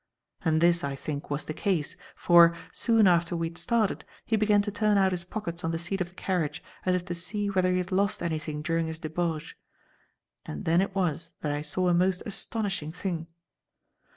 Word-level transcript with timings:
And 0.43 0.61
this, 0.61 0.83
I 0.83 0.95
think, 0.95 1.29
was 1.29 1.45
the 1.45 1.53
case, 1.53 1.95
for, 2.15 2.55
soon 2.73 3.05
after 3.05 3.35
we 3.35 3.49
had 3.49 3.57
started, 3.59 4.03
he 4.25 4.35
began 4.35 4.63
to 4.63 4.71
turn 4.71 4.97
out 4.97 5.11
his 5.11 5.23
pockets 5.23 5.63
on 5.63 5.69
the 5.69 5.77
seat 5.77 6.01
of 6.01 6.09
the 6.09 6.15
carriage, 6.15 6.63
as 6.87 6.95
if 6.95 7.05
to 7.05 7.13
see 7.13 7.51
whether 7.51 7.71
he 7.71 7.77
had 7.77 7.91
lost 7.91 8.23
anything 8.23 8.63
during 8.63 8.87
his 8.87 8.97
debauch. 8.97 9.55
And 10.43 10.65
then 10.65 10.81
it 10.81 10.95
was 10.95 11.33
that 11.41 11.51
I 11.51 11.61
saw 11.61 11.87
a 11.87 11.93
most 11.93 12.23
astonishing 12.25 12.91
thing. 12.91 13.27